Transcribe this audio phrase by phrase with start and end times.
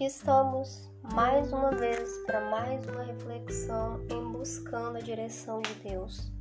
[0.00, 6.32] aqui estamos mais uma vez para mais uma reflexão em buscando a direção de Deus.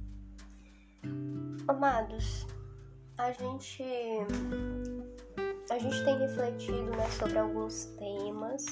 [1.68, 2.48] Amados,
[3.18, 3.84] a gente
[5.70, 8.66] a gente tem refletido né, sobre alguns temas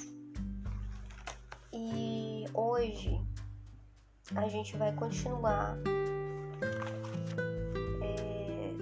[1.74, 3.20] e hoje
[4.38, 5.78] a gente vai continuar
[8.02, 8.74] é,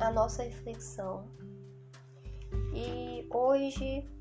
[0.00, 1.28] a nossa reflexão
[2.74, 4.12] e hoje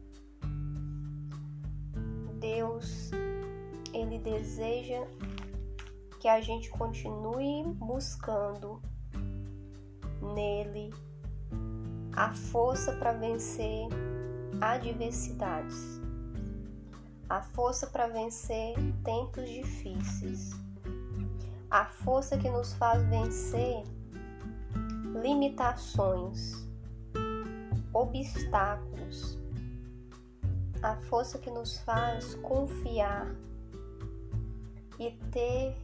[2.53, 3.09] Deus
[3.93, 5.07] ele deseja
[6.19, 8.79] que a gente continue buscando
[10.21, 10.93] nele
[12.15, 13.87] a força para vencer
[14.61, 15.99] adversidades,
[17.27, 20.51] a força para vencer tempos difíceis,
[21.71, 23.83] a força que nos faz vencer
[25.23, 26.67] limitações
[27.93, 29.42] obstáculos,
[30.83, 33.33] a força que nos faz confiar
[34.99, 35.75] e ter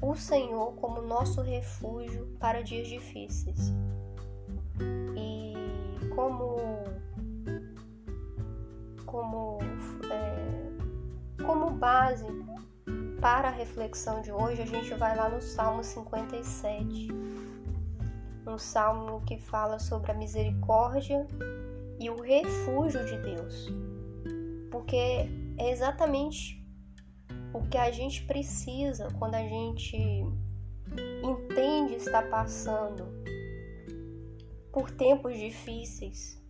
[0.00, 3.72] o Senhor como nosso refúgio para dias difíceis.
[5.14, 5.54] E
[6.14, 6.56] como
[9.04, 9.58] como
[10.10, 12.26] é, como base
[13.20, 17.08] para a reflexão de hoje, a gente vai lá no Salmo 57
[18.46, 21.26] um salmo que fala sobre a misericórdia
[22.00, 23.70] e o refúgio de Deus.
[24.78, 26.64] Porque é exatamente
[27.52, 29.96] o que a gente precisa quando a gente
[31.20, 33.08] entende estar passando
[34.72, 36.40] por tempos difíceis.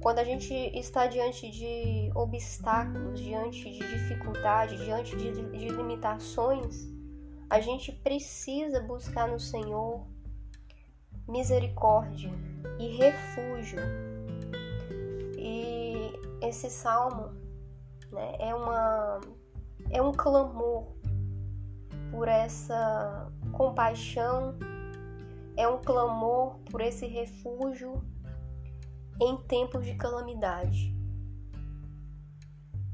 [0.00, 6.88] Quando a gente está diante de obstáculos, diante de dificuldades, diante de, de limitações,
[7.50, 10.06] a gente precisa buscar no Senhor
[11.28, 12.30] misericórdia
[12.78, 13.80] e refúgio.
[16.52, 17.30] Esse salmo
[18.12, 19.20] né, é, uma,
[19.90, 20.92] é um clamor
[22.10, 24.54] por essa compaixão,
[25.56, 28.04] é um clamor por esse refúgio
[29.18, 30.94] em tempos de calamidade.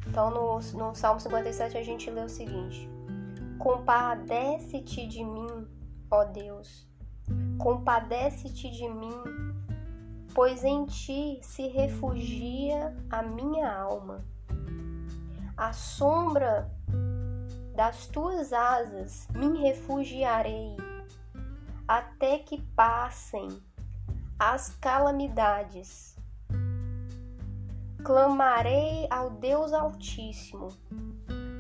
[0.07, 2.89] Então, no, no Salmo 57, a gente lê o seguinte:
[3.59, 5.67] Compadece-te de mim,
[6.13, 6.89] ó Deus,
[7.59, 9.21] Compadece-te de mim,
[10.39, 14.25] pois em ti se refugia a minha alma.
[15.57, 16.71] À sombra
[17.75, 20.77] das tuas asas me refugiarei,
[21.89, 23.49] até que passem
[24.39, 26.17] as calamidades.
[28.05, 30.69] Clamarei ao Deus Altíssimo,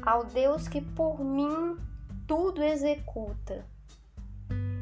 [0.06, 1.76] ao Deus que por mim
[2.28, 3.66] tudo executa.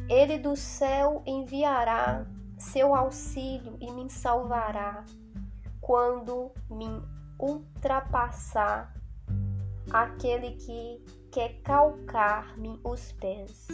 [0.07, 2.27] Ele do céu enviará
[2.57, 5.05] seu auxílio e me salvará
[5.81, 6.87] quando me
[7.39, 8.95] ultrapassar
[9.91, 13.69] aquele que quer calcar-me os pés.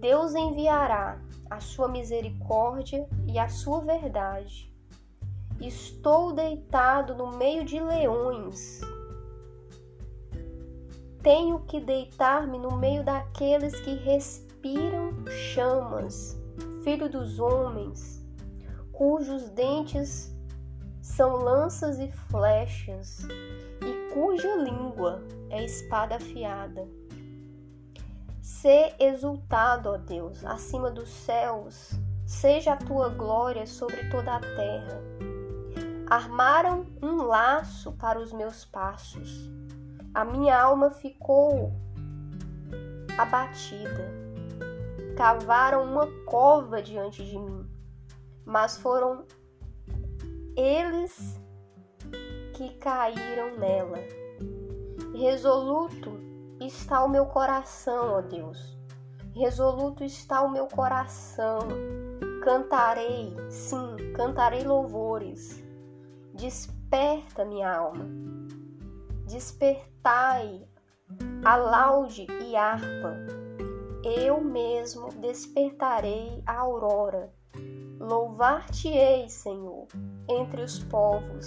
[0.00, 1.20] Deus enviará
[1.50, 4.72] a sua misericórdia e a sua verdade.
[5.60, 8.80] Estou deitado no meio de leões
[11.22, 16.39] tenho que deitar-me no meio daqueles que respiram chamas,
[16.82, 18.24] filho dos homens,
[18.92, 20.34] cujos dentes
[21.00, 23.26] são lanças e flechas,
[23.82, 26.86] e cuja língua é espada afiada.
[28.42, 31.92] Sê exultado, ó Deus, acima dos céus,
[32.26, 35.02] seja a tua glória sobre toda a terra.
[36.08, 39.50] Armaram um laço para os meus passos
[40.12, 41.72] a minha alma ficou
[43.16, 44.19] abatida.
[45.20, 47.68] Cavaram uma cova diante de mim,
[48.42, 49.26] mas foram
[50.56, 51.38] eles
[52.54, 53.98] que caíram nela.
[55.14, 56.10] Resoluto
[56.58, 58.78] está o meu coração, ó Deus.
[59.34, 61.68] Resoluto está o meu coração.
[62.42, 65.62] Cantarei, sim, cantarei louvores.
[66.32, 68.06] Desperta minha alma
[69.26, 70.66] Despertai
[71.44, 73.39] a laude e harpa.
[74.02, 77.30] Eu mesmo despertarei a aurora.
[77.98, 79.88] Louvar-te-ei, Senhor,
[80.26, 81.46] entre os povos.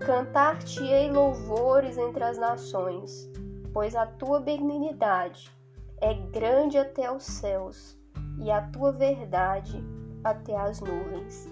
[0.00, 3.30] Cantar-te-ei louvores entre as nações,
[3.74, 5.54] pois a tua benignidade
[6.00, 7.98] é grande até os céus
[8.38, 9.78] e a tua verdade
[10.24, 11.46] até as nuvens.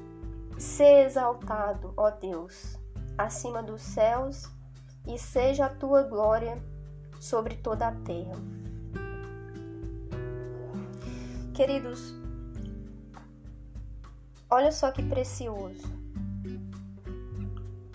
[0.56, 2.79] Sê exaltado, ó Deus,
[3.19, 4.50] acima dos céus
[5.06, 6.56] e seja a tua glória
[7.21, 8.63] sobre toda a terra.
[11.55, 12.12] Queridos,
[14.51, 15.87] olha só que precioso.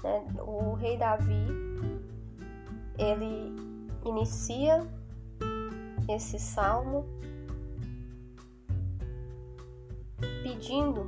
[0.02, 0.26] Né?
[0.40, 1.46] O rei Davi
[2.98, 3.54] ele
[4.06, 4.88] inicia
[6.08, 7.06] esse salmo
[10.42, 11.06] pedindo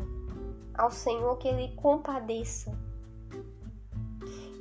[0.74, 2.78] ao Senhor que ele compadeça.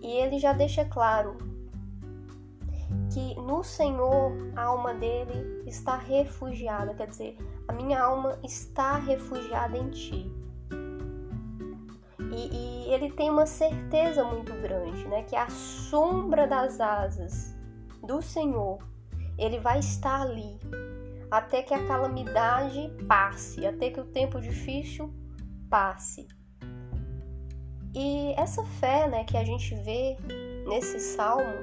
[0.01, 1.37] E ele já deixa claro
[3.13, 7.37] que no Senhor a alma dele está refugiada, quer dizer,
[7.71, 10.33] a minha alma está refugiada em ti.
[12.33, 15.23] E, e, ele tem uma certeza muito grande, né?
[15.23, 17.57] Que a sombra das asas
[18.03, 18.79] do Senhor,
[19.39, 20.59] ele vai estar ali
[21.31, 25.15] até que a calamidade passe, até que o tempo difícil
[25.71, 26.27] passe.
[27.95, 30.17] E essa fé, né, que a gente vê
[30.67, 31.55] nesse salmo,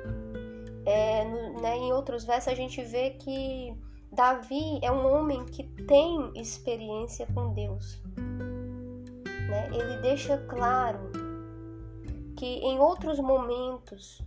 [0.86, 1.26] é,
[1.62, 3.76] né, em outros versos a gente vê que
[4.12, 8.02] Davi é um homem que tem experiência com Deus
[9.48, 11.10] né, ele deixa claro
[12.36, 14.22] que em outros momentos,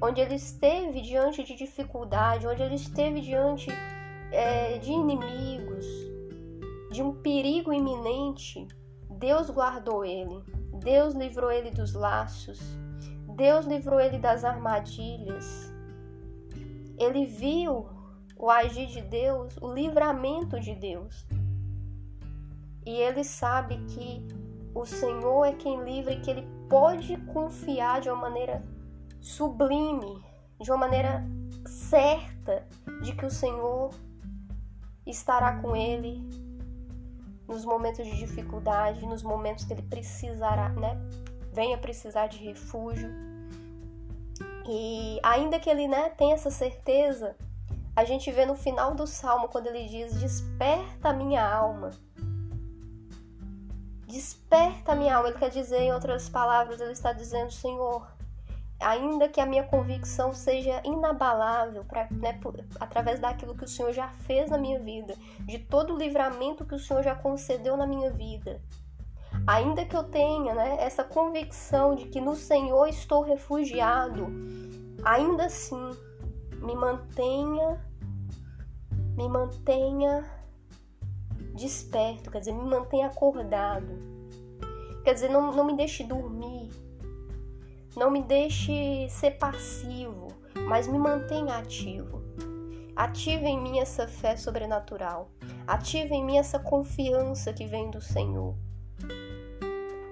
[0.00, 3.68] onde ele esteve diante de dificuldade, onde ele esteve diante
[4.32, 5.84] é, de inimigos,
[6.90, 8.66] de um perigo iminente,
[9.10, 10.42] Deus guardou ele,
[10.82, 12.58] Deus livrou ele dos laços,
[13.36, 15.70] Deus livrou ele das armadilhas.
[16.98, 17.86] Ele viu
[18.40, 21.26] o agir de Deus, o livramento de Deus.
[22.86, 24.26] E ele sabe que
[24.74, 28.64] o Senhor é quem livra e que ele pode confiar de uma maneira
[29.20, 30.24] sublime,
[30.58, 31.22] de uma maneira
[31.66, 32.66] certa
[33.02, 33.90] de que o Senhor
[35.06, 36.26] estará com ele
[37.46, 40.96] nos momentos de dificuldade, nos momentos que ele precisará, né?
[41.52, 43.10] Venha precisar de refúgio.
[44.66, 47.36] E ainda que ele, né, tenha essa certeza,
[48.00, 51.90] a gente vê no final do salmo quando ele diz: "Desperta a minha alma".
[54.06, 55.28] Desperta minha alma.
[55.28, 58.04] Ele quer dizer, em outras palavras, ele está dizendo, Senhor,
[58.80, 63.92] ainda que a minha convicção seja inabalável, pra, né, por, através daquilo que o Senhor
[63.92, 67.86] já fez na minha vida, de todo o livramento que o Senhor já concedeu na
[67.86, 68.60] minha vida,
[69.46, 74.26] ainda que eu tenha né, essa convicção de que no Senhor estou refugiado,
[75.04, 75.90] ainda assim,
[76.56, 77.78] me mantenha,
[79.20, 80.24] me mantenha
[81.54, 83.98] desperto, quer dizer, me mantenha acordado.
[85.04, 86.70] Quer dizer, não, não me deixe dormir,
[87.96, 90.28] não me deixe ser passivo,
[90.66, 92.22] mas me mantenha ativo.
[92.96, 95.30] Ative em mim essa fé sobrenatural.
[95.66, 98.54] Ative em mim essa confiança que vem do Senhor.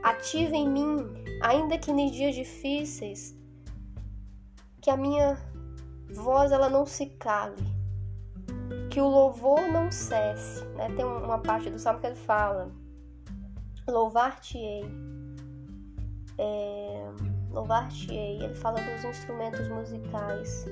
[0.03, 0.97] Ative em mim,
[1.43, 3.35] ainda que nos dias difíceis,
[4.83, 5.39] que a minha
[6.15, 7.78] voz ela não se cale,
[8.89, 10.65] que o louvor não cesse.
[10.77, 10.89] Né?
[10.97, 12.71] Tem uma parte do salmo que ele fala:
[13.87, 14.85] Louvar-te-ei.
[16.39, 17.11] É,
[17.51, 18.43] Louvar-te-ei.
[18.43, 20.67] Ele fala dos instrumentos musicais.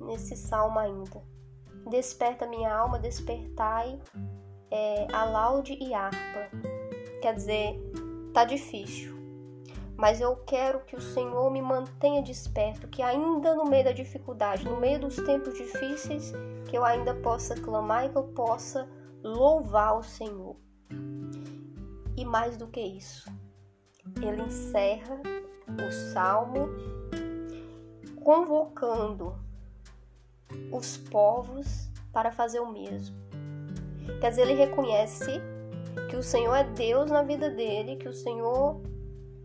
[0.00, 1.22] Nesse salmo ainda.
[1.88, 4.00] Desperta minha alma, despertai
[4.70, 6.50] é, a laude e harpa.
[7.22, 7.80] Quer dizer,
[8.32, 9.15] tá difícil
[9.96, 14.64] mas eu quero que o Senhor me mantenha desperto, que ainda no meio da dificuldade,
[14.64, 16.32] no meio dos tempos difíceis,
[16.68, 18.88] que eu ainda possa clamar e que eu possa
[19.22, 20.56] louvar o Senhor.
[22.16, 23.30] E mais do que isso,
[24.20, 25.20] ele encerra
[25.68, 26.68] o salmo
[28.22, 29.34] convocando
[30.72, 33.16] os povos para fazer o mesmo.
[34.20, 35.40] Quer dizer, ele reconhece
[36.10, 38.80] que o Senhor é Deus na vida dele, que o Senhor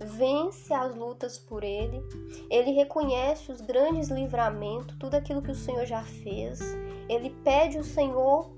[0.06, 2.02] vence as lutas por ele,
[2.50, 6.60] ele reconhece os grandes livramentos, tudo aquilo que o Senhor já fez,
[7.08, 8.52] ele pede o Senhor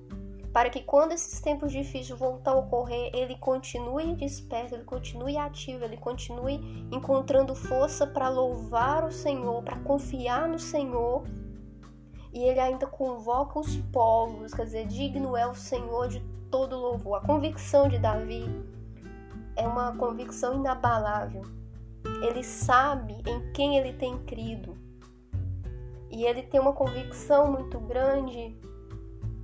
[0.53, 5.83] para que quando esses tempos difíceis voltar a ocorrer, ele continue desperto, ele continue ativo,
[5.83, 11.23] ele continue encontrando força para louvar o Senhor, para confiar no Senhor.
[12.31, 16.19] E ele ainda convoca os povos, quer dizer, digno é o Senhor de
[16.51, 17.17] todo louvor.
[17.17, 18.45] A convicção de Davi
[19.55, 21.43] é uma convicção inabalável.
[22.21, 24.77] Ele sabe em quem ele tem crido.
[26.09, 28.55] E ele tem uma convicção muito grande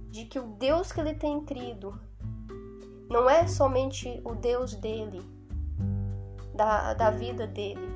[0.09, 1.99] de que o Deus que ele tem crido
[3.09, 5.21] não é somente o Deus dele,
[6.53, 7.89] da, da vida dele,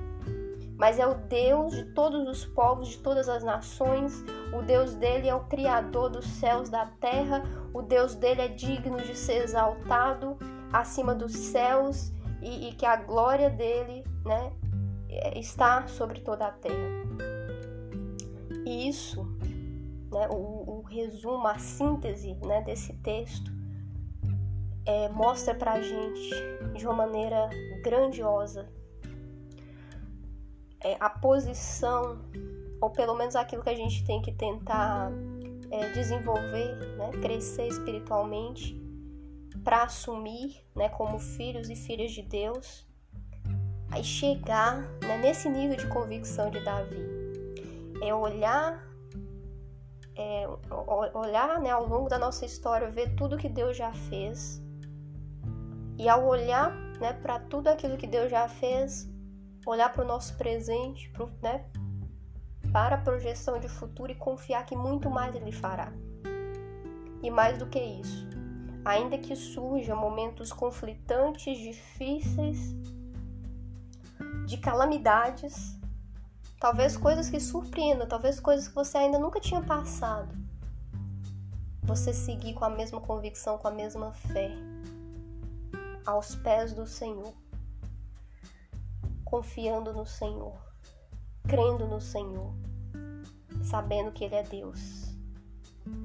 [0.77, 4.23] mas é o Deus de todos os povos, de todas as nações.
[4.51, 7.43] O Deus dele é o Criador dos céus, da terra.
[7.73, 10.35] O Deus dele é digno de ser exaltado
[10.73, 12.11] acima dos céus
[12.41, 14.51] e, e que a glória dele né,
[15.35, 17.03] está sobre toda a terra.
[18.65, 19.23] E isso,
[20.11, 23.51] né, o, o resumo, a síntese né, desse texto,
[24.85, 26.29] é, mostra para a gente
[26.75, 27.49] de uma maneira
[27.83, 28.67] grandiosa
[31.23, 32.19] posição,
[32.81, 35.09] ou pelo menos aquilo que a gente tem que tentar
[35.71, 38.75] é, desenvolver, né, crescer espiritualmente,
[39.63, 42.85] para assumir né, como filhos e filhas de Deus,
[43.91, 47.01] aí chegar né, nesse nível de convicção de Davi.
[48.01, 48.85] É olhar,
[50.15, 50.47] é,
[51.13, 54.61] olhar né, ao longo da nossa história, ver tudo que Deus já fez.
[55.97, 59.09] E ao olhar né, para tudo aquilo que Deus já fez,
[59.65, 61.65] olhar para o nosso presente, pro, né,
[62.73, 65.93] para a projeção de futuro e confiar que muito mais Ele fará.
[67.21, 68.27] E mais do que isso,
[68.85, 72.75] ainda que surjam momentos conflitantes, difíceis,
[74.45, 75.77] de calamidades,
[76.59, 80.35] talvez coisas que surpreendam, talvez coisas que você ainda nunca tinha passado.
[81.83, 84.51] Você seguir com a mesma convicção, com a mesma fé,
[86.05, 87.33] aos pés do Senhor,
[89.23, 90.57] confiando no Senhor,
[91.47, 92.53] crendo no Senhor,
[93.63, 95.13] sabendo que Ele é Deus,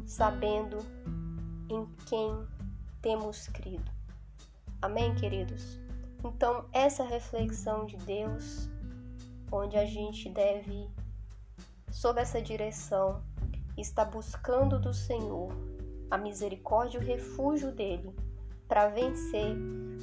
[0.07, 0.79] sabendo
[1.71, 2.47] em quem
[3.01, 3.91] temos crido.
[4.81, 5.79] Amém, queridos?
[6.25, 8.69] Então, essa reflexão de Deus,
[9.51, 10.89] onde a gente deve,
[11.91, 13.23] sob essa direção,
[13.77, 15.53] estar buscando do Senhor
[16.11, 18.15] a misericórdia e o refúgio dele
[18.67, 19.57] para vencer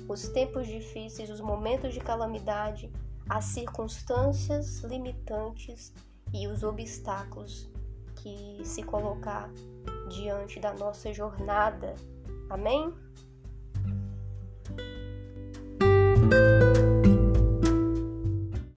[0.07, 2.91] os tempos difíceis, os momentos de calamidade,
[3.27, 5.93] as circunstâncias limitantes
[6.33, 7.69] e os obstáculos
[8.15, 9.49] que se colocar
[10.09, 11.95] diante da nossa jornada
[12.49, 12.93] Amém?